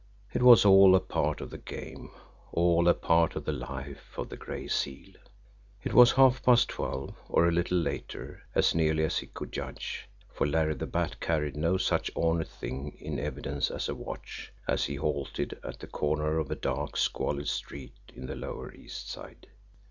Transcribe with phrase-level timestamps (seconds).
[0.33, 2.09] It was all a part of the game,
[2.51, 5.13] all a part of the life of the Gray Seal!
[5.83, 10.07] It was half past twelve, or a little later, as nearly as he could judge,
[10.33, 14.85] for Larry the Bat carried no such ornate thing in evidence as a watch, as
[14.85, 19.45] he halted at the corner of a dark, squalid street in the lower East Side.